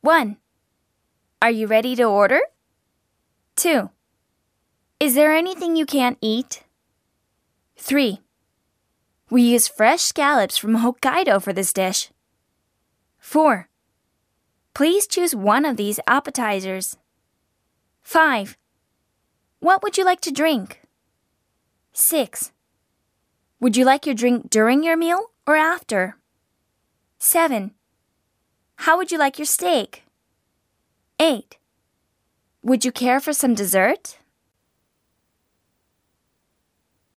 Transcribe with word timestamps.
1. 0.00 0.36
Are 1.42 1.50
you 1.50 1.66
ready 1.66 1.96
to 1.96 2.04
order? 2.04 2.40
2. 3.56 3.90
Is 5.00 5.14
there 5.14 5.34
anything 5.34 5.74
you 5.74 5.86
can't 5.86 6.18
eat? 6.20 6.62
3. 7.76 8.20
We 9.28 9.42
use 9.42 9.66
fresh 9.66 10.02
scallops 10.02 10.56
from 10.56 10.76
Hokkaido 10.84 11.42
for 11.42 11.52
this 11.52 11.72
dish. 11.72 12.10
4. 13.18 13.68
Please 14.72 15.08
choose 15.08 15.34
one 15.34 15.64
of 15.64 15.76
these 15.76 15.98
appetizers. 16.06 16.96
5. 18.02 18.56
What 19.58 19.82
would 19.82 19.98
you 19.98 20.04
like 20.04 20.20
to 20.20 20.30
drink? 20.30 20.82
6. 21.92 22.52
Would 23.58 23.76
you 23.76 23.84
like 23.84 24.06
your 24.06 24.14
drink 24.14 24.48
during 24.48 24.84
your 24.84 24.96
meal 24.96 25.32
or 25.44 25.56
after? 25.56 26.16
7. 27.18 27.72
How 28.82 28.96
would 28.96 29.10
you 29.10 29.18
like 29.18 29.38
your 29.38 29.46
steak? 29.46 30.04
8. 31.18 31.58
Would 32.62 32.84
you 32.84 32.92
care 32.92 33.18
for 33.18 33.32
some 33.32 33.54
dessert? 33.54 34.18